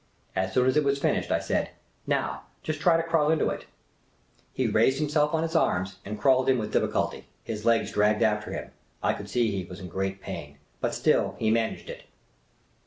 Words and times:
As 0.35 0.51
soon 0.51 0.65
as 0.65 0.75
it 0.75 0.83
was 0.83 0.97
finished, 0.97 1.29
I 1.31 1.37
said," 1.37 1.69
Now, 2.17 2.45
just 2.63 2.81
try 2.81 2.97
to 2.97 3.03
crawl 3.03 3.29
into 3.29 3.49
it." 3.51 3.67
He 4.51 4.65
raised 4.65 4.97
himself 4.97 5.31
on 5.31 5.43
his 5.43 5.55
arms 5.55 5.97
and 6.03 6.19
crawled 6.19 6.49
in 6.49 6.57
with 6.57 6.73
diffi 6.73 6.79
HO 6.91 7.07
^ 7.07 7.13
Miss 7.13 7.13
Cayley's 7.13 7.13
Adventures 7.13 7.25
culty. 7.25 7.43
His 7.43 7.65
legs 7.65 7.91
dragged 7.91 8.23
after 8.23 8.51
him. 8.51 8.71
I 9.03 9.13
could 9.13 9.29
see 9.29 9.51
he 9.51 9.63
was 9.69 9.79
in 9.79 9.89
great 9.89 10.19
pain. 10.19 10.57
But 10.79 10.95
still, 10.95 11.35
he 11.37 11.51
managed 11.51 11.87
it. 11.91 12.05